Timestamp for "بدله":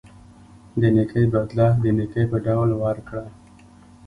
1.33-1.67